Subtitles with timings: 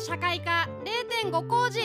[0.00, 0.66] 社会科
[1.22, 1.78] 0.5工事。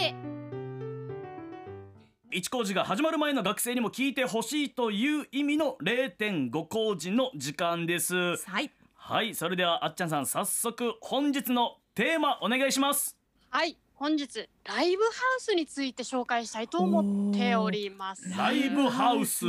[2.31, 8.37] 一工事が始まる前の学生にも聞いてほしいという意味の0.5工事の時間です。
[8.45, 8.71] はい。
[8.93, 13.17] はいそれではあっちゃんさん早速本日のテーマお願いします。
[13.49, 18.29] はい、本日ライブハウスについて紹介したいと思っております。
[18.29, 19.45] ライブハウス。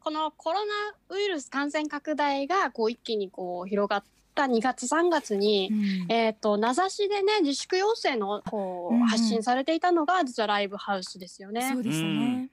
[0.00, 4.04] このコロナウイルス感染拡大がこう一気にこう広がっ
[4.34, 5.70] た2月3月に、
[6.08, 11.70] えっ、と名指しでね自粛要請のこうんう発信されていたのが実はライブハウスですよね。
[11.72, 12.50] そうですね。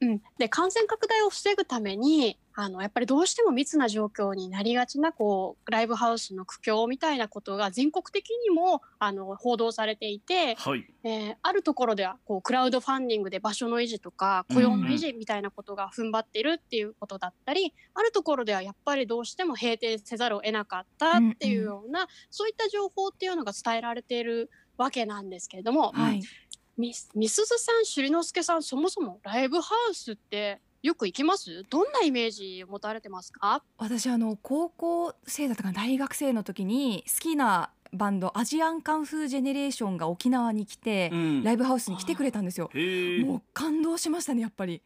[0.00, 10.86] うん、で感染拡大を防ぐためにあのやっぱりどうしても密な状況になりがちなこうライブハウスの苦境みたいなことが全国的にもあの報道されていて、はい。
[11.02, 26.22] えーあるところではこうクラウドファンディングで場所の維持とか雇用の維持みたいなことが踏ん張っているっていうことだったり、あるところではやっぱりどうしても閉店せざるを得なかったっていうような、そういった情報っていうのが伝えられているわけなんですけれども、はい。
[26.76, 31.64] みみすずさん、しりのすけさん、そもそもライブハウスってよく行きます？
[31.70, 33.62] どんなイメージを持たれてますか？
[33.78, 41.42] 私あの高校生だったかな大学生の時に好きなバンドアジアンカンフージェネレーションが沖縄に来て、うん。
[41.42, 42.68] ライブハウスに来てくれたんですよ。
[43.24, 44.82] もう感動しましたねやっぱり。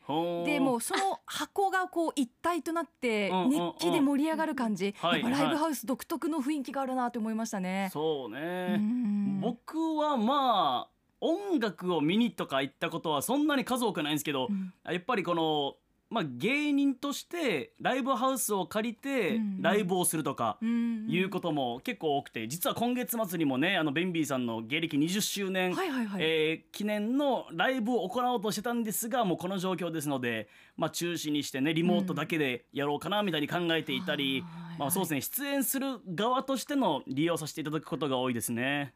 [0.46, 7.90] でもうその箱がこう一体となって熱気で盛り上がる感じ、はいやっぱライブハウス独特の雰囲気があるなと思いましたね。
[7.92, 9.40] そううねん。
[9.40, 14.72] 僕はまあ音楽を見にとか行ったことはそんなに数多くないんですけどうん。
[14.88, 15.74] やっぱりこの
[16.10, 34.44] まあ芸人としてライブハウスを借りてうんライブをするとかうんいうことも結構多くて実は今月末にもねあのベンビーさんの芸歴20周年、はいはいはい、えー記念のライブを行おうとしてたんですがもうこの状況ですので、まあ、中止にしてねリモートだけでやろうかなみたいに考えていたり、
[34.78, 38.94] まあ、そうですね出演する側としての利用させていただくことが多いですね。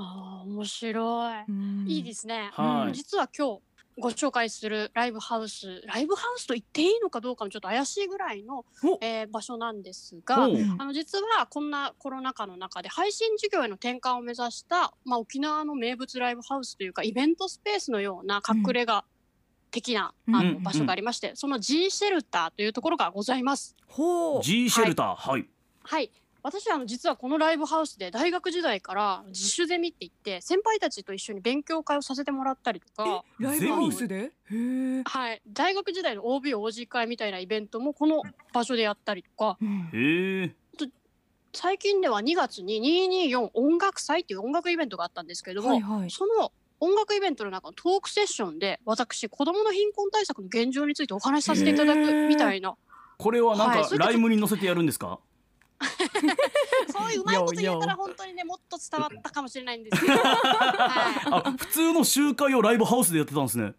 [0.00, 1.84] あー面白い、うん。
[1.88, 2.86] いいですね、はい。
[2.88, 2.92] うん。
[2.92, 3.62] 実は今日
[4.00, 19.04] ご紹介するライブハウスライブハウスと言っていいのかどうかもちょっと怪しいぐらいのお、えー場所なんですが、あの実はこんなコロナ禍の中で配信事業への転換を目指した、まあ、沖縄の名物ライブハウスというかイベントスペースのような隠れ家
[19.70, 20.54] 的な、うんあうん。
[20.54, 23.76] の場所がありまして、その G シェルターというところがございます。
[23.86, 24.42] ほう。
[24.42, 25.46] G シェルターはい、
[25.82, 26.10] はい
[26.42, 34.16] 私はあの実はこのライブハウスで大学時代から自主ゼミって言って先輩たちと一緒に勉強会をさせてもらったりとか、ライブハウスで？
[34.16, 38.22] へえ、はい、大学時代の OBOG 会みたいなイベントもこの
[38.52, 39.58] 場所でやったりとか。
[41.54, 42.78] 最近では2月に
[43.10, 46.10] 224音楽祭っていう音楽イベントがあったんですけれども、はいはい。
[46.10, 52.76] その音楽イベントの中のトークセッションで私子どもの貧困対策の現状についてお話しさせていただくみたいな。
[53.16, 53.98] これはなんかはい。
[53.98, 55.18] ライムに載せてやるんですか、
[56.90, 60.24] そういううまいこと言えたら本当にねもっと伝わったかもしれないんですけど、はい。
[61.30, 63.74] あ普通の集会をライブハウスでやってたんですね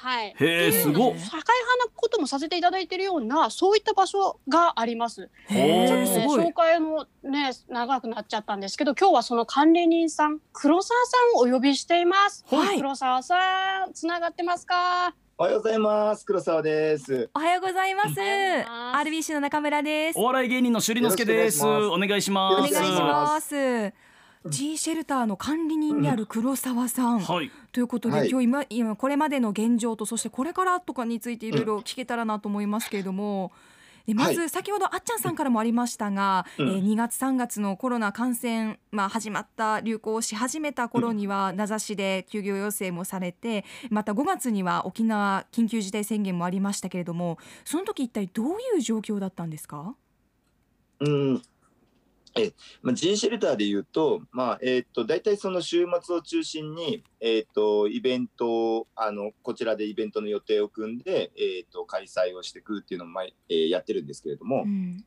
[0.00, 0.34] はい、へ
[0.68, 5.28] えすごっ社会派なこともさせていただいているようなそういった場所があります。
[5.48, 12.44] ほへうちょっとねえすごい紹介もね長くなっちゃったんですけど今日はその管理人さん黒沢さんをお呼びしています。
[12.48, 15.14] はい黒沢さんつながってますか？
[15.36, 16.24] おはようございます。
[16.24, 17.28] 黒沢です。
[17.34, 24.07] おはようございます RBC の中村ですお笑い芸人の朱里之助ですよお願いしますお願いします。
[24.46, 27.50] G シェルターの管理人である黒沢さん、はい。
[27.72, 28.30] ということで、はい。
[28.30, 33.52] 今日今今これまでの現状とそしてこれからとかについていろいろ聞けたらなと思いますけれども。
[34.06, 36.68] でまず先ほどあっちゃんさんからもありましたが、うん。
[36.70, 48.46] えー2月3月のコロナ感染、まあ、始まった流行し始めた頃には名指しで休業要請もされてまた5月には沖縄緊急事態宣言もありましたけれどもその時一体どう
[48.76, 49.94] いう状況だったんですか？
[51.00, 51.42] うん。
[52.36, 52.52] え、
[52.82, 65.04] まあ、G シェルターで言うと、まあ、えっ、と、大体その週末を中心に、えっ、と、イベントを、あの、こちらでイベントの予定を組んで、えっ、と、開催をしていくっていうのを、まあ、えーやってるんですけれども、うん。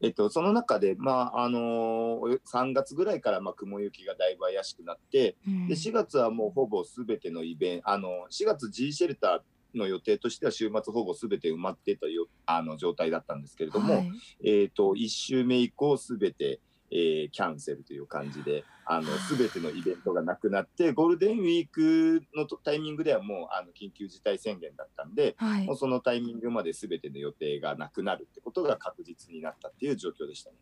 [0.00, 5.68] えっと、その中で、まあ、あのー、3月ぐらいから、まあ、雲行きがだいぶ怪しくなって、うん。
[5.68, 9.40] で4月はもうほぼすべてのイベント、あの4月 G シェルター
[9.76, 14.12] の予定としては週末ほぼすべて埋まっていたよあの状態だったんですけれども、はい。
[14.44, 16.60] えー、と1週目以降すべて、
[16.90, 25.66] えーキャンセルという感じであのすべてのイベントがなくなってゴールデンウィークのとタイミングではもうあの緊急事態宣言だったんで、はい。
[25.66, 30.56] もうそのタイミングまですべての予定がなくなるってことが確実になったっていう状況でしたね。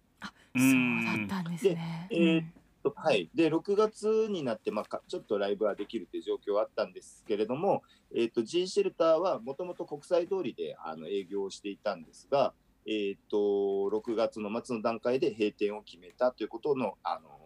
[0.55, 2.07] そうだったんですね。
[2.11, 7.83] でえーはい、で6月になって、まあ、ちょっとライブはできるという状況はあったんですけれども、
[8.15, 12.53] えー、と G シェルターはもともと国際通りであの営業をしていたんですが、
[12.87, 17.42] えー、と6月の末の段階で閉店を決めたということのあの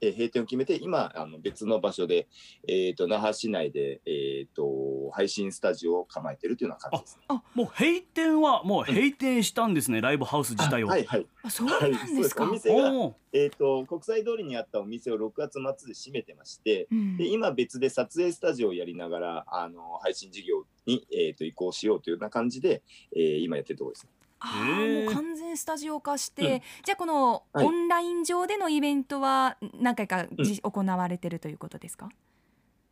[0.00, 2.28] えー閉店を決めて今あの別の場所で、
[2.68, 7.40] えー、と那覇市内で、えー、と配信スタジオを構えてるというような感じですね。
[7.54, 10.88] もう閉店はもう閉店したんですね、ライブハウス自体を。
[10.88, 22.82] はいはいあそうはいなんですか、そうですお店がえー、と国際通りにあったお店を6月末で閉めてまして、うんで今別で撮影スタジオをやりながらあの配信事業に、えー、と移行しようというような感じで、
[23.14, 24.19] えー今やってるところですね。
[24.42, 26.60] もう完全スタジオ化して、うん。
[26.84, 27.66] じゃあこのはい。
[27.66, 32.08] オンライン上でのイベントは何回かじ、行われてるということですか？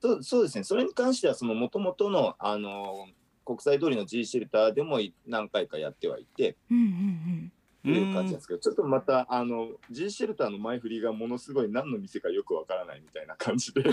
[0.01, 0.65] そうそうですね。
[0.65, 3.07] それに関してはもともとのあの
[3.45, 7.53] 国際通りの G シェルターでも何回かやってはいてうんうん
[7.83, 13.83] という感じなんですけどちょっとまたあの G シェルターの前振りがものすごい何の店かよくわからないみたいな感じで。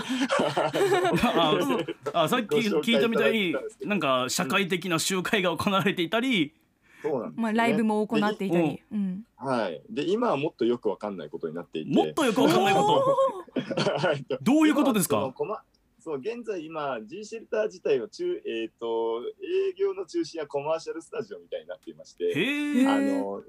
[1.32, 1.58] あ
[2.12, 6.52] あさっき聞いたみたいになんか社会的な集会が行われていたり、うん
[7.02, 7.42] そうなんですよね。
[7.42, 9.82] まあライブも行っていたり、うん、はい。
[9.90, 11.94] で今はもっとよくわかんないことになっていて。
[11.94, 13.02] もっとよくわかんないこ
[13.54, 14.38] はいと？
[14.42, 15.32] どういうことですか？
[15.36, 15.62] 今
[16.00, 22.32] そう現在今 G シェルター自体は中えっ、と営業の中心はコマーシャルスタジオみたいになっていまして。
[22.88, 23.42] あの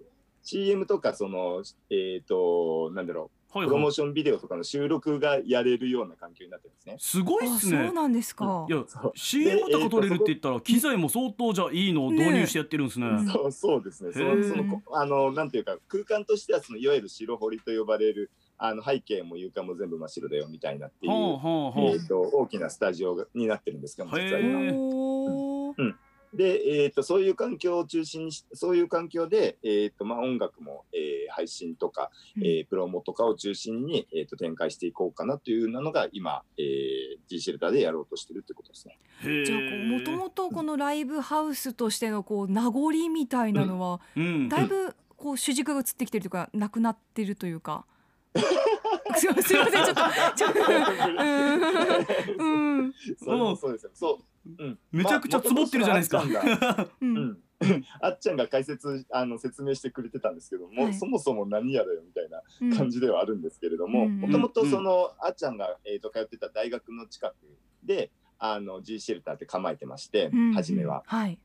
[0.43, 3.69] CM とかそのえっ、となんだろうプロはい。
[3.69, 6.95] はいモーションビデオとかの収録がやれるような環境になってるんですね。
[6.99, 7.85] すごいっあすね。
[7.85, 8.65] そうなんですか。
[8.67, 9.11] いやそう。
[9.15, 13.09] CM とか撮れるって言ったら機材も相当じゃいいのを導入してやってるんですね。
[13.09, 14.11] ねそうそうですね。
[14.13, 24.59] そのそのこあのなんていうか空間としてはそのいわゆる白堀と呼ばれるあの背景も床も全部真っ白だよみたいなっていう、はあはあはえー、と大きなスタジオがになってるんですけども実は今
[26.37, 38.97] で、えー、とそういう環境を中心にしそういう環境で、えーとまあ、音楽も、えー配信とか、えープロモとかを中心に、えー、と展開していこうかなというのが今、えー、G シェルターでやろうとしてるってことですね。
[39.45, 47.85] じゃあこうもともとこのライブハウスとしてのこう名残みたいなのは、うんだいぶこう主軸が移ってきてるというかなくなってるというか。
[49.17, 50.01] すいませんすいませんちょっと
[50.35, 50.59] ちょっと
[52.39, 52.79] うん。
[52.79, 52.93] うん。
[53.17, 53.91] そうそうですよ。
[53.93, 54.19] そ
[54.59, 56.23] う、うん、めちゃくちゃ積もってるじゃないですか。
[56.23, 57.17] まあっちゃんがう うん。
[57.17, 57.37] ん
[58.01, 60.93] あっちゃんが解説あの説明してくれてたんですけども、はい。
[60.93, 62.75] そもそも何やだよみたいなうん。
[62.75, 67.35] 感じではあるんですけれどもうんもともとそのあっちゃんが、えー、と通ってた大学の近く
[67.83, 70.53] であの G シェルターって構えてまして、うん。
[70.53, 71.03] 初めは。
[71.07, 71.39] はい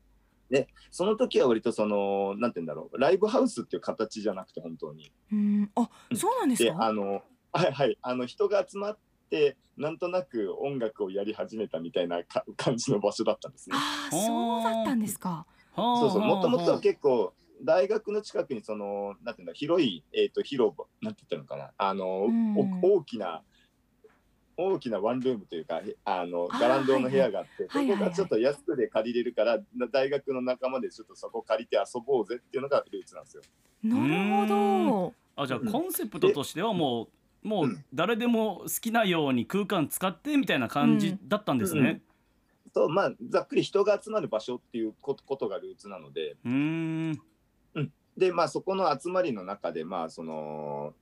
[0.91, 5.11] その時は割とそのなんて言うんだろうライブハウスっていう形じゃなくて本当に。
[5.31, 5.71] うん。
[5.75, 6.17] あうん。
[6.17, 7.21] そうなんですでかあの
[7.51, 7.97] はいはい。
[8.01, 8.97] あの人が集まっ
[9.29, 13.75] てなんとなく音楽をやり始めたみたいなか感じの場所だったんですね。
[13.77, 15.45] あーそうだったんですか。
[15.75, 16.21] そうそう。
[16.21, 17.33] もともとはは結構
[17.63, 21.71] 大学の近くにそのなんていうんだ広いえっ、と広場なんて言ったのかな。
[21.77, 22.57] あの、うん。
[22.57, 23.43] お大きな
[24.57, 27.97] 大きなワンルームというかへあのガランドの部屋があって、はいはい。
[27.97, 33.43] そこがちょっと安くで借りれるからな大学の仲間でちょっとそこ借りて遊ぼうぜっていうのがルーツなんですよ。
[33.83, 35.13] なるほど。
[35.35, 35.71] あじゃあうん。
[35.71, 37.09] コンセプトとしてはも
[37.43, 42.01] うもう誰でも好きなように空間使ってみたいな感じだったんですね。
[42.73, 46.35] とまあざっくり人が集まる場所っていうことことがルーツなので。
[46.45, 47.21] うーん。
[48.17, 50.93] でまあそこの集まりの中でまあその、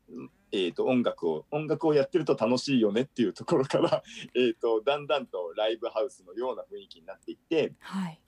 [0.51, 4.03] えー、と音楽を音楽をやってると楽しいよねっていうところから
[4.35, 8.21] えーとだんだんとライブハウスのような雰囲気になっていって、はい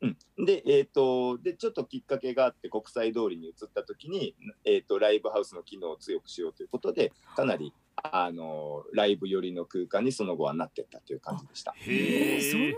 [0.00, 4.34] うん、で,、えー、とでちょっときっかけがあって国際通りに移った時に、
[4.64, 11.74] えー、とライブハウスの機能を強くしようということでかなりあのライブ寄りの空間にその後はなっていったという感じでした。
[11.84, 12.76] えーそんな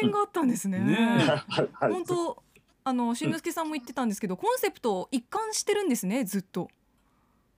[0.00, 0.78] 変遷があったんですね。
[0.78, 0.94] ね
[1.48, 2.42] はいはい本当
[2.84, 6.68] あのしんのすけさんも言ってたんですけど、コンセプト一貫してるんですねずっと。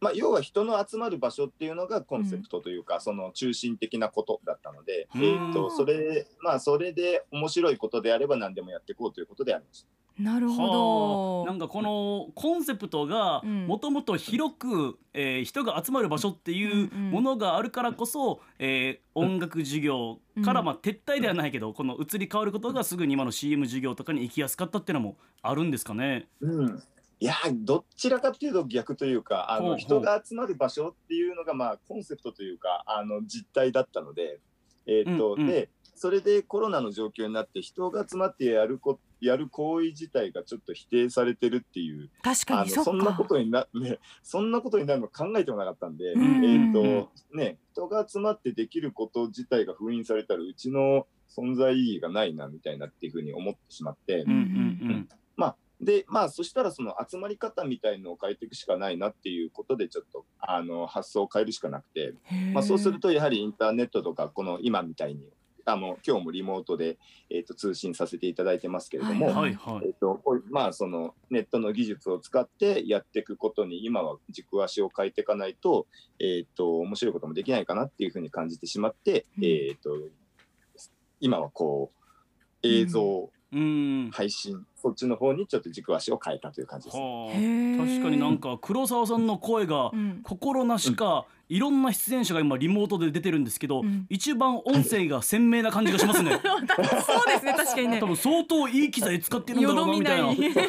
[0.04, 5.23] まあ、要は人の集まる場所っていうのがコンセプトというか、その中心的なことだったので、うん。
[5.23, 9.88] えー、とそれまあそれで面白いことであれば何でもやっていこうということでありました。
[10.23, 11.42] なるはほど。
[11.44, 11.50] あ。
[11.50, 13.66] なんかこのコンセプトがうん。
[13.66, 17.11] もともと広く、えー人が集まる場所っていううんうん。
[17.11, 20.66] ものがあるからこそ、えー音楽事業から、うん。
[20.66, 26.28] まあ、撤退ではないけどこの移り変わることがすぐに今の CM 事業とかに行きやすかったっていうのもあるんですかね。
[26.40, 26.82] うん
[27.21, 34.40] いやどちらかというと逆というかあの人が集まる場所っていうのがまあコンセプトというかあの実態だったので,、
[34.87, 35.47] えーとうんうん。
[35.47, 55.09] でそれでコロナの状況になって人が集まってやるこやる行為自体がちょっと否定されてるっていう確かあにそんなことにな、 ね、そんなことになるの考えてもなかったんで、うんえっ、とね人が集まってできること自体が封印されたらうちの存在意義がないなみたいなっていうふうに思ってしまって、うんうん
[55.81, 62.14] でまあそしたらその集まり方みたいのを変えていくしかないなっていうことでちょっとあの発想を変えるしかなくて、
[62.52, 65.23] まあ、そうするとやはりインターネットとかこの今みたいに
[65.66, 66.99] あの今日もリモートで、
[67.31, 69.54] えー、と通信させていただいてますけれども、はいはい。
[69.54, 75.87] はいえーとまあ、そのネットの技術を使ってやっていくことに今は軸足を変えていかないと,、
[76.19, 79.45] えー、と面白いこともできないかなっていうふうに感じてしまって、うん。
[79.45, 79.97] えー、と
[81.21, 81.90] 今はこ
[82.62, 83.28] う映像うん
[84.12, 86.96] 配信、そっちの方にちょっと軸足を変えたという感じです。
[86.96, 87.06] はあ。
[87.32, 87.78] へー。
[87.78, 90.20] 確かになんか黒沢さんの声がうん。
[90.23, 94.06] 心なしか、いろんな出演者が今リモートで出てるんですけど、うん。
[94.08, 96.32] 一番音声が鮮明な感じがしますね。
[96.42, 98.00] そうですね確かにね。
[98.00, 100.28] 多分相当いい機材使ってるんだろうなみたいな。
[100.28, 100.64] よどみない。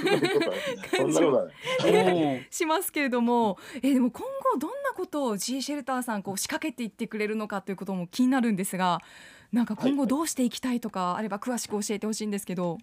[0.96, 1.54] そんなことはない。
[1.84, 9.02] おー しますけれども、えーでも今後どんなことを G シェルターさんこう仕掛けていってくれるのかということも気になるんですが
[9.56, 12.78] なんか今後どうしていきたいとかあれば詳しく教えてほしいんですけど。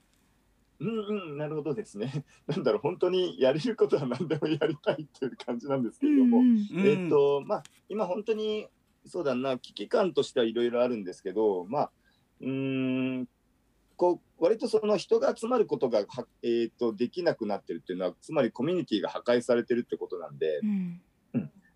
[0.80, 2.24] うんうん、なるほどですね。
[2.48, 6.56] なんだろう、本当にやれることは何でもやりたいっていう感じなんですけれども、うんうん。
[6.56, 6.86] うん。
[6.86, 8.68] えっ、と、まあ、今本当に、
[9.04, 11.90] そうだな、危機感としてはいろいろあるんですけど、まあ、
[12.40, 13.28] うーん、
[13.96, 21.02] こう、割とその人が集まることがは、えー、とできなくなってるっていうのは、つまりコミュニティが破壊されてるってことなんで、うん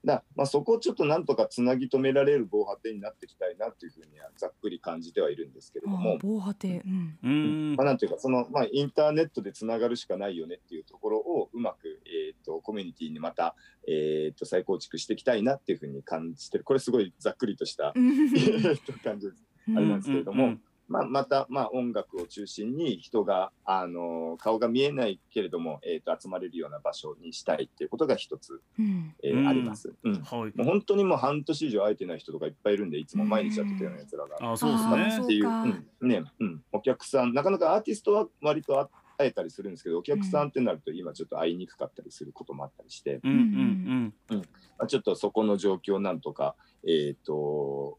[0.07, 6.17] だまあ、そこをちょっとなんとかつなぎ止められる防波堤になっていきたいなっていうふうにはざっくり感じてはいるんですけれども。
[6.23, 7.19] 防波堤、うん。
[7.23, 7.75] うん。
[7.77, 13.57] まあ、なんていうかその、まあ、インターネットでつながるしかないよねっていうところをうまく、えー、とコミュニティにまた、
[13.89, 16.65] えー、と再構築していきたいなっていうふうに感じてる。
[16.65, 17.93] これすごいざっくりとした、
[19.03, 19.45] 感じです。
[19.75, 29.15] あれなんですけれども、うんうんまあ、また、まあ、音楽を中心に人が、あの顔が見えないけれども、えー、と集まれるような場所にしたいっていうことが一つ、うん。
[29.23, 29.93] えーうんあります。
[30.03, 30.15] うん。
[30.15, 30.31] はい。
[30.31, 34.53] もう本当にもう半年以上会えてない人とかいっぱいいるんでいつも毎日やってたようなやつらが。
[34.53, 35.25] あそうですね。
[35.25, 35.63] っていう、か。
[35.63, 36.09] うん。
[36.09, 36.25] ね。
[36.41, 38.89] うん、お客さんなかなかアーティストは割とあ
[39.19, 44.13] 会えたりするんですけどお客さんってなると今ちょっと会いにくかったりすることもあったりして、うん。
[44.31, 44.39] うん。
[44.79, 46.55] まあ、ちょっとそこの状況をなんとか、
[46.87, 47.99] えー、と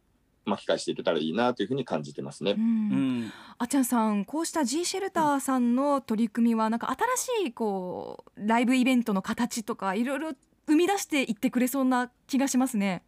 [0.50, 2.56] 巻き返していけたらいいなというふうに感じてますねう。
[2.56, 10.32] うんうんあっちゃんさんこうした G シェルターさんの取り組みはなんか新しいこうライブイベントの形とかいろいろ
[10.68, 13.02] 生み出していってくれそうな気がしますね。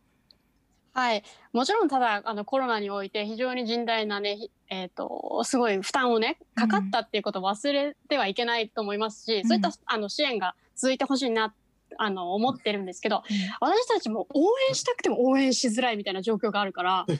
[0.93, 11.53] はい、もちろんただあのコロナにおいて非常に甚大なね、ひえー、とすごい負担をねかかったっていうことを忘れてはいけないと思いますし、んそういったあの支援が続いてほしいな
[11.97, 13.23] あの思ってるんですけど、
[13.59, 17.05] 私たちも応援したくても応援しづらいみたいな状況があるから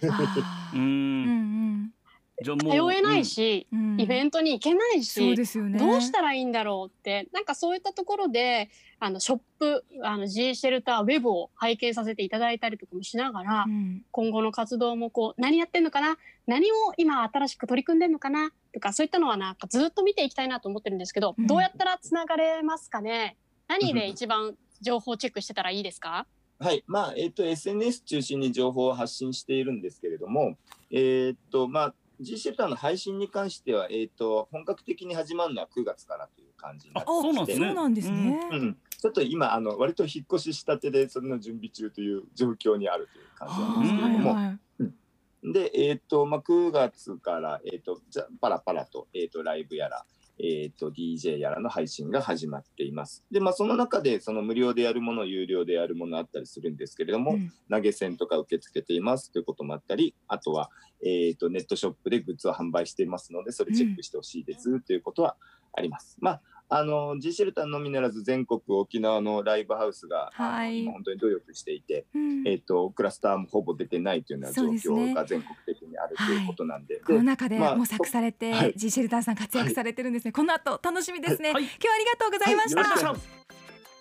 [2.44, 3.94] 通えないし、うん。
[3.94, 4.02] うん。
[4.02, 5.78] イベントに行けないそうし、ですよね。
[5.78, 14.04] どうしたらいいんだろうってなんかそういったところであのショップあの G シェルターウェブを拝見させていただいたりとかもしながら、うん。
[14.12, 21.48] 今後の活動もこう何やってんのかな何を今新しく取り組んでんのかなとかそういったのはなんかずっと見ていきたいなと思ってるんですけど、うん。
[21.48, 23.36] どうやったらつながれますかね？
[23.70, 26.26] 何で一番情報チェックしてたらいいですか？
[26.60, 30.58] はい、まあ、えっ、と、SNS 中心に情報を発信しているんですけれども、
[30.92, 37.66] えっ、と、まあ、G シェルターの配信に関しては、えっ、と、本格的に始まるのは9月からという感じになってあそうなんですね。
[37.68, 38.50] そうなんですね。
[38.52, 45.54] うん、ちょっと今、あの、割と引っ越ししたてで、それの準備中という状況にあるという感じなんですけれども、はいはい。
[45.54, 50.06] で、えっ、と、まあ、9月から、えっ、と、じゃ、パラパラと、えっ、と、ライブやら、
[50.42, 53.26] えっ、と、DJ やらの配信が始まっています。
[53.30, 57.52] で、まあ、その中で、その無料でやるもの、有料でやるものあったりするんですけれども、うん。
[57.70, 59.32] 投げ銭とか受け付けています。
[59.32, 60.70] ということもあったり、あとは、
[61.06, 64.80] えっ、と、ネットショップでグッズを販売していますので、それチェックしてほしいです。
[64.82, 65.36] ということは
[65.74, 66.18] あります。
[66.22, 66.42] まあ、
[66.72, 70.84] あの、G シェルターのみならず全国沖縄のライブハウスが、はい。
[70.84, 72.48] 今本当に努力していて、うん。
[72.48, 75.69] えっ、と、クラスターもほぼ出てないというような状況が全国的
[76.10, 76.98] るということなんで。
[76.98, 80.32] こので中でまあ模索されて、はい G シェルターさん活躍されてるんですね。
[80.32, 81.54] この後楽しみですね。
[81.54, 83.40] はい今日はありがとうございました。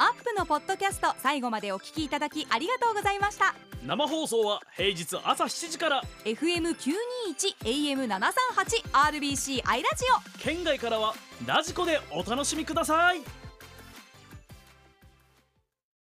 [0.00, 3.54] アップのポッドキャスト最後までお聞きいただきありがとうございました。
[3.84, 6.92] 生放送は平日朝7時から FM 九
[7.26, 10.04] 二一 AM 七三八 RBC アイラジ
[10.36, 10.38] オ。
[10.38, 11.14] 県外からは
[11.46, 13.37] ラジコでお楽しみください